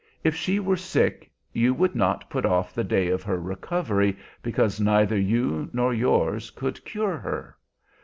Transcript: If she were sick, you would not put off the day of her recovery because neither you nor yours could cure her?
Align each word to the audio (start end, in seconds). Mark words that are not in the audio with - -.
If 0.23 0.33
she 0.35 0.59
were 0.59 0.77
sick, 0.77 1.29
you 1.53 1.75
would 1.75 1.93
not 1.93 2.27
put 2.27 2.43
off 2.43 2.73
the 2.73 2.83
day 2.83 3.09
of 3.09 3.21
her 3.21 3.39
recovery 3.39 4.17
because 4.41 4.81
neither 4.81 5.15
you 5.15 5.69
nor 5.73 5.93
yours 5.93 6.49
could 6.49 6.83
cure 6.85 7.19
her? 7.19 7.55